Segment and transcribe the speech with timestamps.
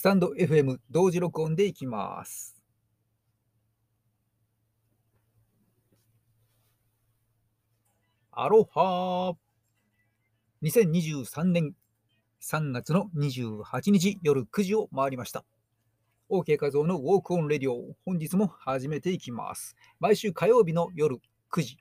[0.00, 2.56] スタンド FM 同時録音でいきます。
[8.32, 11.74] アロハー2023年
[12.40, 15.44] 3月の28日夜9時を回りました。
[16.30, 19.76] OK 画像のウォークオンレディオ、本日も始めていきます。
[19.98, 21.20] 毎週火曜日の夜
[21.52, 21.76] 9時、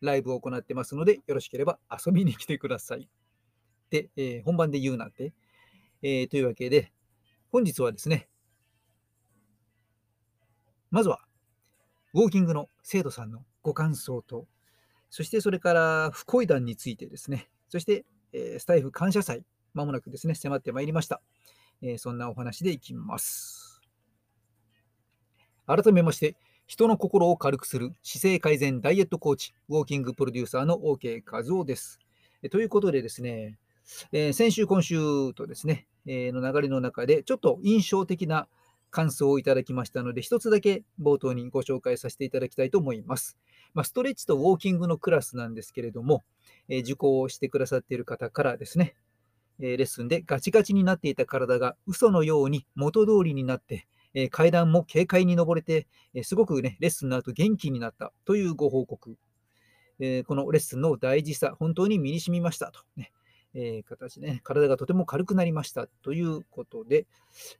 [0.00, 3.08] ライブを行ってますので、よろしければ遊びに来てください。
[3.90, 5.32] で、えー本番で言うなんて、
[6.02, 6.90] えーというわけで、
[7.52, 8.28] 本日はですね、
[10.92, 11.20] まずは、
[12.14, 14.46] ウォーキングの生徒さんのご感想と、
[15.10, 21.20] そしてそれから、不恋談についてですね、そして、えスタイフ感謝祭、まもなくですね、迫ってまいりました。
[21.82, 23.80] えそんなお話でいきます。
[25.66, 26.36] 改めまして、
[26.68, 31.98] 人の心を軽くする姿勢改善ダイエットコーチ、ウォーキングプロデューサーの OK 和夫です。
[32.52, 33.58] ということでですね、
[34.12, 38.48] え先週、今週とですね、えーの流れの中で、ちょっと印象的な
[38.90, 43.38] 感想をいただきましたので、一つだけ冒頭にご紹介させていただきたいと思います。
[43.72, 46.24] まあ、ストレッチとウォーキングのクラスなんですけれども、
[46.68, 48.96] えー受講をしてくださっている方からですね、
[49.60, 59.16] えーレッスンでガチガチになっていた体が嘘のように元通りになって、えー階段も軽快に登れて、えーすごくね、レッスンの後元気になったというご報告。
[60.00, 63.12] えーこのレッスンの大事さ、本当に身に染みましたと、ね
[63.54, 67.06] えー形ね、体がとても軽くなりましたということで、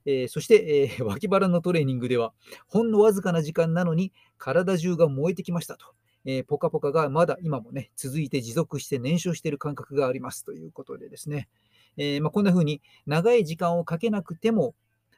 [0.05, 2.33] えーそして、えー 脇腹のトレーニングでは、
[2.67, 5.87] ほんのわずかな時間なのに体中が燃えてきましたと。
[6.25, 11.49] えーポカポカがまだ今もね、続いて持続して燃焼している感覚がありますということでですね、
[11.97, 14.75] えーまあ、こんな風に長い時間をかけなくても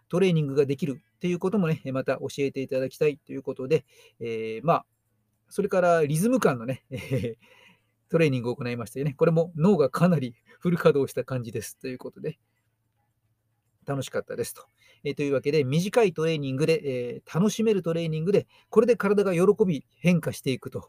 [0.09, 3.85] トレーニングができるっていうこともね、また教えていただきたいということで、
[4.19, 4.85] えーまあ、
[5.49, 6.83] それからリズム感のね、
[8.09, 12.39] トレーニングを行いましてね、これも脳がかなりフル稼働した感じですということで、
[13.85, 14.63] 楽しかったですと。
[15.03, 20.87] えというわけで、短いトレーニングで、えー楽しめるトレーニングで、これで体が喜び変化していくと、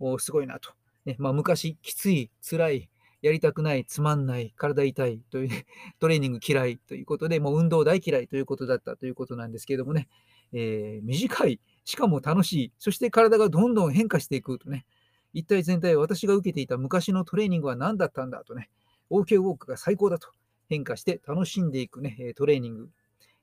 [0.00, 0.72] おすごいなと。
[1.04, 5.66] ねまあ、昔、きつい、辛い、やりたくない、つまんない、体痛いという、ね、
[6.00, 10.08] トレーニング嫌いということで、もう運動大嫌いということだったということなんですけれどもね、
[10.52, 14.84] えー短い、しかも楽しい、そして体がどんどん変化していくとね、
[15.32, 18.68] 一体全体私が受けていた昔のトレーニングは何だったんだとね、
[19.12, 20.28] OK ウォークが最高だと
[20.68, 22.88] 変化して楽しんでいくね、トレーニング、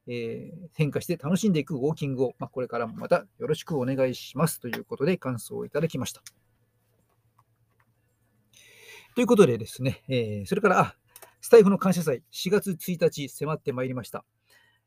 [0.07, 6.22] えー変化して楽しんでいくウォーキングを、まあ、これからもまたよろしくお願いしますということで感想をいただきました。
[9.16, 10.96] ということでですね、えーそれから、あ、
[11.41, 14.25] スタイフの感謝祭、4月1日迫ってまいりました。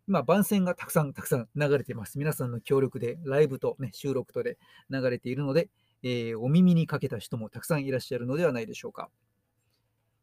[0.09, 2.19] 今、番宣がたくさんたくさん流れています。
[2.19, 4.59] 皆さんの協力で、ライブと、ね、収録とで
[4.91, 5.69] 流れているので、
[6.03, 9.10] えーお耳にかけた人もたくさんいらっしゃるのではないでしょうか。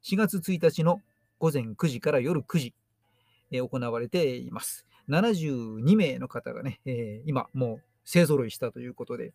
[0.04, 1.02] 4月1日の
[1.40, 2.74] 午前9時から夜9時、
[3.52, 4.86] えー行われています。
[5.10, 9.34] 72名の方がね、えー今もう勢ぞろいしたということで、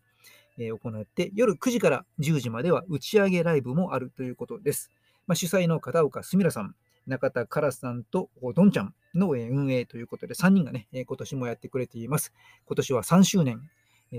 [0.57, 4.91] えー行って、夜9時から10時までは打ち上げライブもあるということです。
[5.27, 6.75] まあ、主催の片岡すみらさん、
[7.07, 12.33] 中田からさんとどんちゃんの運営ということで、3人がね、今年もやってくれています。
[12.65, 13.61] 今年は3周年、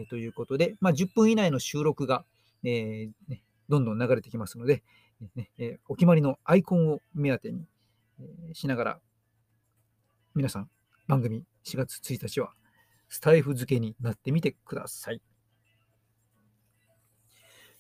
[0.09, 2.25] ということで、まあ、10分以内の収録が、
[2.65, 4.85] えーどんどん流れてきますので、
[5.35, 7.67] ねえお決まりのアイコンを目当てに、
[8.21, 9.01] えしながら、
[10.35, 10.71] 皆さん、
[11.07, 12.53] 番組4月1日は
[13.09, 15.23] スタイフ付けになってみてください。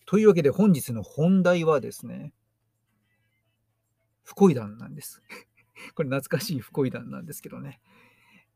[0.06, 2.32] というわけで本日の本題はですね、
[4.22, 5.22] 不恋談なんです。
[5.94, 7.80] これ懐かしい不恋談なんですけどね。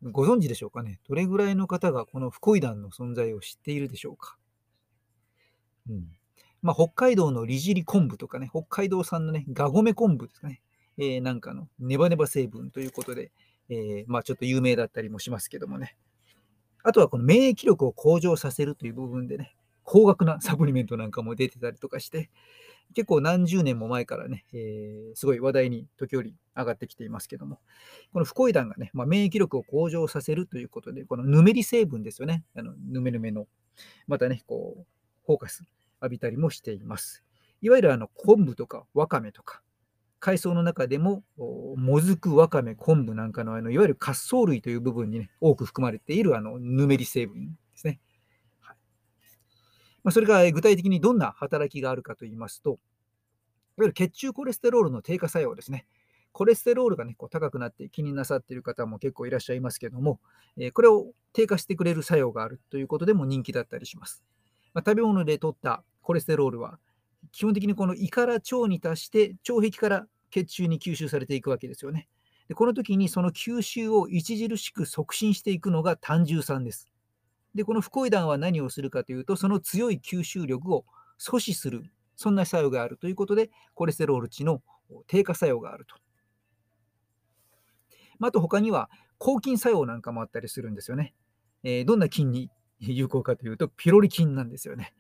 [0.03, 1.01] ご存知でしょうかね？
[1.09, 4.39] どれぐらいの方がこの不恋談の存在を知っているでしょうか？
[5.89, 6.20] うん。
[6.63, 10.61] まあ、北海道の利尻昆布とかね、北海道産のね、ガゴメ昆布ですかね。
[10.99, 13.33] えーなんかのネバネバ成分ということで、
[13.71, 15.97] えーまあちょっと有名だったりもしますけどもね。
[16.83, 19.55] あとはこの免疫力を向上させるという部分でね、
[19.85, 22.31] 高額なサプリメントなんかも出てたりとかして、
[22.95, 27.61] 結構何十年も前からね、えーすごい話題に時折上がってきていますけども、
[28.13, 33.47] この不恋弾がね、まあ、免疫力を向上させるということで、このヌメリ成分ですよね、あのヌメヌメの、
[34.07, 34.87] またね、こう、
[35.27, 35.65] フォーカス
[36.01, 37.23] 浴びたりもしています。
[37.63, 39.63] いわゆるあの昆布とかわかめとか、
[40.21, 41.23] 海藻の中でも、
[41.77, 48.01] もずく、わかめ、昆布なんかのあのいわゆる滑走類という部分に、ね、多く含まれているあのヌメリ成分ですね。
[48.61, 48.77] はい
[50.05, 52.79] まあ、それが具体的にどんな働きがあるかといいますと、いわ
[53.79, 55.87] ゆる血中コレステロールの低下作用ですね。
[56.33, 60.21] コレステロールが、ね、こう高くなって気になさっている方も結構いらっしゃいますけども、
[60.59, 64.23] えこれを低下してくれる作用があるということでも人気だったりします。
[64.75, 66.79] まあ、食べ物で取ったコレステロールは、
[67.33, 72.09] 基本的にこの胃から腸に達して、腸壁から血中に吸収されていくわけですよね。
[72.49, 76.91] でこの時にその吸収を著しく促進していくのが胆汁酸です。
[77.55, 80.85] で、このフコイダンは何をするかというと、その強い吸収力を
[81.19, 84.63] 阻止する、そんな作用があるということで、コレステロール値の
[85.07, 85.95] 低下作用があると。
[88.21, 91.15] あ、と他には抗菌作用なんかもあったりするんですよね。
[91.63, 94.93] えー、どんな菌に有効かというと、ピロリ菌なんですよね。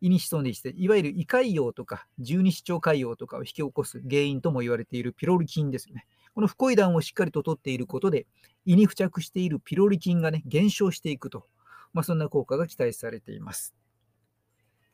[0.00, 6.06] 胃に潜んでして、いわゆる胃潰瘍とか十二指腸潰瘍とかを引き起こす原因とも言われているピロリ菌ですよね。
[6.34, 8.26] このフコイダンをしっかりと取っていることで、
[8.64, 11.46] 胃に付着しているピロリ菌がね、減少していくと。
[11.92, 13.74] まあ、そんな効果が期待されています。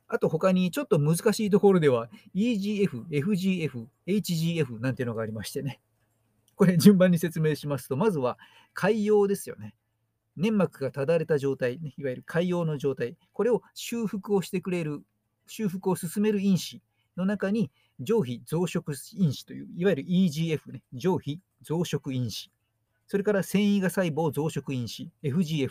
[0.08, 5.80] あと他にちょっと難しいところでは EGF、FGF、HGF なんていうのがありましてね。
[6.54, 8.38] これ順番に説明しますと、まずは
[8.74, 9.74] 潰瘍ですよね。
[10.36, 15.02] 粘膜がただれた状態、ね、いわゆる潰瘍の状態、これを修復をしてくれる、
[15.46, 16.82] 修復を進める因子
[17.16, 22.50] の中に上皮増殖因子という、いわゆる EGF ね、上皮増殖因子、
[23.06, 25.70] それから繊維が細胞増殖因子、FGF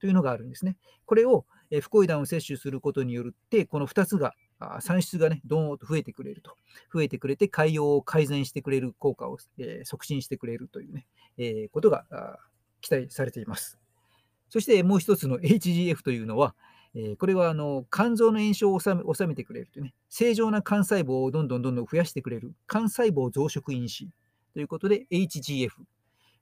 [0.00, 0.76] というのがあるんですね。
[1.06, 1.46] これを
[1.80, 4.34] フコイダンを摂取することによって、この2つが
[4.80, 6.54] 産出がね、どーんと増えてくれると。
[6.92, 11.06] 増えてくれて、海洋を改善してくれる効果を、えー、促進してくれるというね、
[11.38, 12.04] えー、ことが
[12.80, 13.78] 期待されています。
[14.48, 16.54] そしてもう一つの HGF というのは、
[16.94, 24.08] えー、これはあの肝臓の炎症を収め収めてくれるというね、正常な肝細胞をどんどんどんどん増やしてくれる肝細胞増殖因子
[24.54, 25.70] ということで HGF。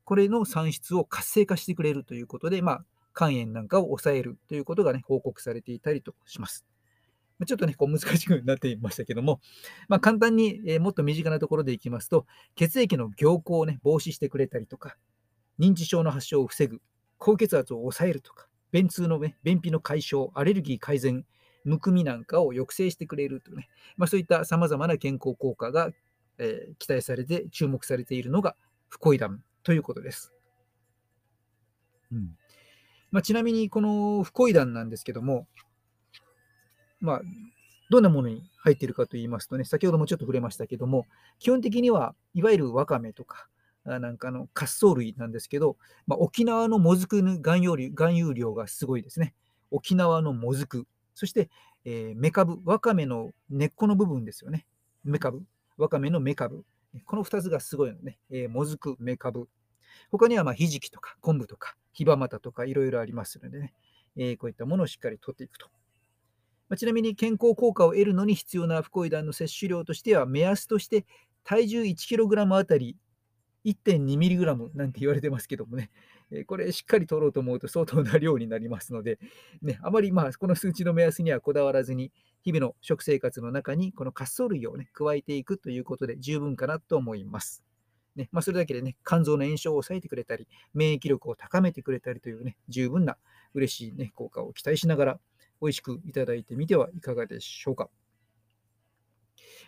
[0.04, 2.84] これの産出を活性化してくれるということで、まあ、
[3.16, 6.66] 肝炎なんかを抑えるということが、ね、報告されていたりとします。
[7.46, 9.40] ちょっとね、こう難しくなっていましたけども、
[9.88, 14.96] まあ、簡単に、えー、もっと身近なところでいきますと、血液の凝固を、ね、防止してくれたりとか、
[15.58, 16.80] 認知症の発症を防ぐ、
[17.18, 21.24] 高血圧を抑えるとか、便通の、ね、便秘の解消、アレルギー改善、
[21.64, 25.90] むくみなんかを抑制してくれるとね、まあ、そういったさまざまな健康効果が、
[26.38, 28.56] えー、期待されて注目されているのが
[28.88, 30.32] フコイダンということです。
[32.12, 32.36] うん
[33.10, 35.46] まあ、ちなみにこのフコイダンなんですけども、
[37.00, 37.22] まあ、
[37.88, 41.06] どんなものに入っているかといいますとね、先ほどもちょっと触れましたけども、
[41.38, 43.46] 基本的にはいわゆるわかめとか、
[43.84, 45.76] なんかの滑走類なんですけど、
[46.06, 49.34] まあ、沖縄のもずくの含有量含有量がすごいですね。
[49.70, 51.50] 沖縄のもずく、そして、
[51.84, 54.66] えー、メカブ、わかめの根っこの部分ですよね。
[55.04, 55.42] メカブ、
[55.76, 56.64] わかめのメカブ。
[57.04, 58.18] この2つがすごいのね。
[58.30, 59.48] えー、もずく、メカブ。
[60.10, 63.74] 他にはまあひじきとか昆布とかひばまたとかいろいろありますのでね、
[64.16, 65.68] えー、こういったものをしっかりとっていくと。
[66.68, 71.04] まあ、ちなみに健康効果を得るのに必要なフコイダンの摂取量としては、目安として
[71.44, 72.96] 体重 1kg あたり
[73.64, 75.90] 1.2mg なんて言われてますけどもね、
[76.30, 79.18] えこれしっかり取ろうと思うと相当な量になりますので、
[79.62, 82.12] ね、あまりまあこの数値の目安にはこだわらずに、
[82.42, 87.64] 日々の食生活の中にこの滑走類を、ね、加えていくということで十分かなと思います。
[88.16, 93.16] ねまあ、それだけでね、肝臓の炎症を抑えてくれたり、免疫力を高めてくれたりというね、十分な
[93.54, 95.20] 嬉しい、ね、効果を期待しながら、
[95.60, 97.88] 美味しくいただいてみてはいかがでしょうか。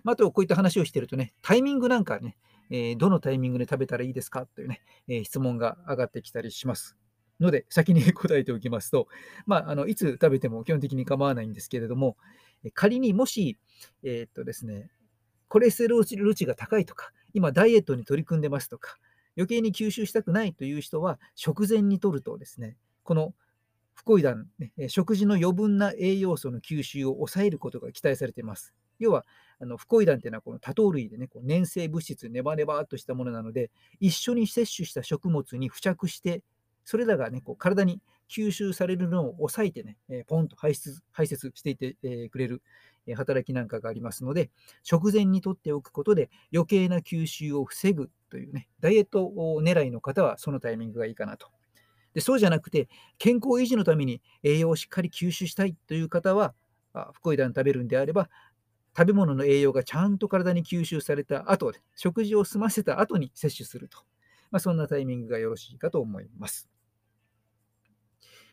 [0.06, 2.36] まあ、と、こういった話をしているとね、タイミングなんかね、
[2.70, 6.96] え、どのタイミングで食べたらいいですかというね、え、質問が上がってきたりします。
[7.40, 9.08] ので、先に答えておきますと、
[9.46, 12.16] まあ、あのいつ食べても基本的に構わないんですけれども、
[12.72, 13.58] 仮にもし、
[14.04, 14.92] えー、っとですね、
[15.48, 18.98] コレステロール値が高いとか、今ダイエットに取り組んでますとか、
[19.36, 23.34] 余計に吸収したくないという人は、食前に摂るとですね、この
[23.92, 28.72] フコイダン、ね、食事の余分な栄養素の吸収を抑えることが期待されています。
[28.98, 29.24] 要は、
[29.58, 36.42] あのフコイダンというのはこの多糖類でね、こう粘性物質、ネバネバっとしたものなので、一緒に摂取した食物に付着して、
[36.84, 42.62] それらがね、こう体に吸収されるのを抑えてね、えー、ポンと排出排泄していて、えー、くれる、
[43.06, 44.50] え、働きなんかがありますので、
[44.82, 51.48] 食前にとっておくことで余計な吸収を防ぐというね、ダイエット狙いの方はそのタイミングがいいかなと。
[52.14, 52.88] でそうじゃなくて、
[53.18, 56.54] 健康維持のために栄養をしっかり吸収したいという方は、
[57.12, 58.30] フコイダン食べるんであれば、
[58.96, 63.98] 食べ物の栄養がちゃんと体に吸収された後で、食事を済ませた後に摂取すると。
[64.50, 66.68] まあ、そんなタイミングがよろしいかと思います。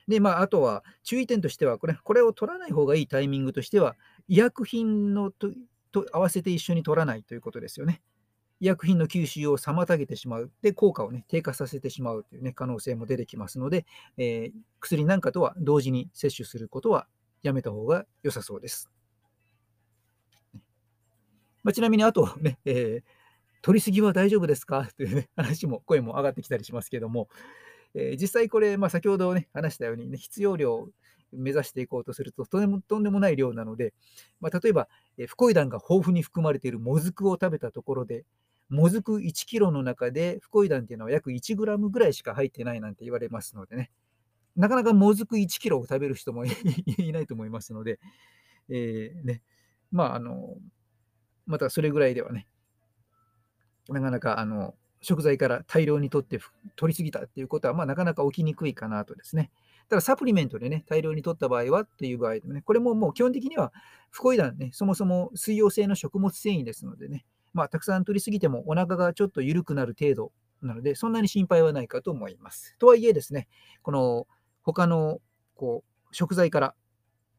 [0.07, 3.95] で、まあ、あとは注意点としては、これこれを取らない方がいいタイミングとしては、
[4.27, 5.49] 医薬品のと
[5.93, 8.01] と合わせて一緒に取らないということですよね。
[8.59, 10.51] 医薬品の吸収を妨げてしまう。
[10.61, 13.85] で、効果を、ね、低下させてしまうという、ね、可能性も出てきますので、
[14.17, 17.07] えー、薬なんかとは同時に摂取することは
[17.43, 18.89] やめた方が良さそうです。
[21.63, 23.03] まあ、ちなみに、あと ね、えー、
[23.61, 24.89] 取りすぎは大丈夫ですか？
[24.97, 27.29] という、ね、話も、声も上がってきたりしますけども、
[27.93, 30.89] えー、実際これ、まあ、先ほどね、話したように、ね、必要量を
[31.31, 33.93] 目指していこうとするととんでもない量なので、
[34.39, 38.25] まあ、例えば、えー、フコイダンが豊富に含まれているもずくを食べたところで、
[38.69, 43.91] もずく1キロの中で、フコイダンっていうのは約1グラムぐらいしか入ってないなんて言われますのでね、
[44.55, 46.49] なかなかもずく1キロを食べる人もい
[47.11, 47.99] ないと思いますので、
[48.69, 49.41] えー、ね、
[49.91, 50.57] まあ、あの、
[51.45, 52.47] またそれぐらいではね、
[53.89, 56.39] なかなかあの食材から大量に取って
[56.75, 59.51] 取りすぎたっていうことは、まあ、なかなか起きにくいかなとですね。
[59.89, 63.73] ただサプリメントでね、大量に取った場合はっていう場合でもね、これももう基本的には
[64.11, 70.31] フコイダンね、そもそも水溶性の食物繊維ですのでね、まあ、たくさん取りすぎてもお腹がちょっと緩くなる程度
[70.61, 72.75] なので、そんなに心配はないかと思います。
[72.79, 73.49] とはいえですね、
[73.81, 74.25] この
[74.63, 75.19] 他の
[75.55, 76.75] こう食材から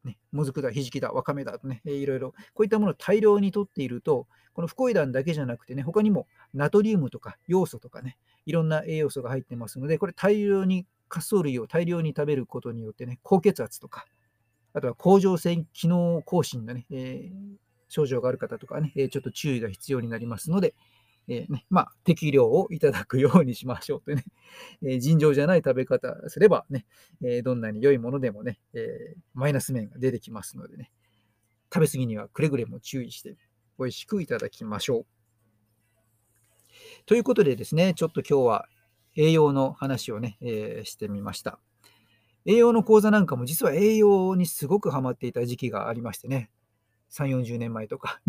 [0.05, 14.07] ね、もずくだ、ひじきだ、わかめだとね、えー、いろいろ、こういったものを大量にとっていると、このフコイダンだけじゃなくてね、他にもナトリウムとか要素とかね、いろんな栄養素が入ってますので、これ大量に、滑走類を大量に食べることによってね、高血圧とか、
[14.73, 17.57] あとは甲状腺機能更新のね、えー、
[17.89, 20.75] 症状がある方とかね、えちょっと注意が必要になりますので、
[21.29, 24.25] えー、ね、 まあ、適量をいただくようにしましょうとね、
[24.83, 26.87] えー、尋常じゃない食べ方すればね、
[27.23, 30.91] えー、どんなに良いものでもね、えマイナス面が出てきますのでね、
[31.73, 33.37] 食べ過ぎにはくれぐれも注意して
[33.79, 35.07] 美味しくいただきましょう。
[37.07, 38.69] ということでですね、ちょっと今日は
[39.17, 41.59] 栄養の話をね、えしてみました。
[42.47, 46.51] 栄養の講座なんかも実は栄養にすごくハマっていた時期がありましてね、
[47.11, 48.21] 3、40年前とか、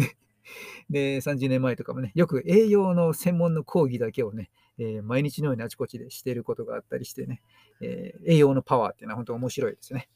[0.89, 7.41] で、30年前とかもね、よく栄養の専門の講義だけをね、えー、毎日のようにあちこちでしていることがあったりしてね、
[7.81, 10.09] えー、栄養のパワーっていうのは本当面白いですね。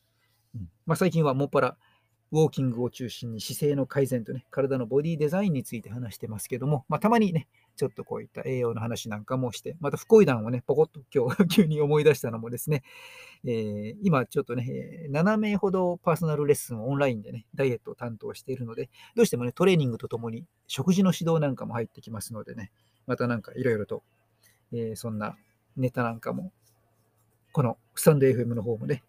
[0.56, 1.78] うんまあ、最近はもっぱら
[2.32, 12.84] ウォーキングを中心に姿勢の改善とね、体のボディデザインについて話してますけども、まあ、たまにね、ちょっとこういった栄養の話なんかもして、また不恋談をね、ポコッと今日 急に思い出したのもですね、
[13.46, 22.72] えー、今ちょっとね、7名ほどパーソナルレッスンをオンラインでね、ダイエットを担当しているので、どうしてもね、トレーニングとともに食事の指導なんかも入ってきますのでね、
[23.08, 24.04] またなんかいろいろと、
[24.72, 25.36] えー、そんな
[25.78, 26.52] ネタなんかも、
[27.54, 29.04] このスタンド FM の方もね、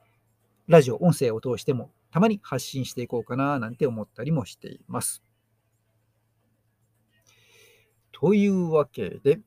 [0.68, 5.22] ラジオ、音声を通してもたまに発信していこうかななんて思ったりもしています。
[8.12, 9.40] というわけで、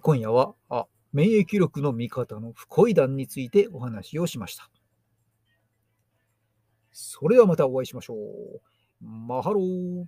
[0.00, 4.70] 今夜はあ免疫力の見方の不恋談についてお話をしました。
[6.92, 8.60] それではまたお会いしましょう。
[9.04, 10.04] マハロー。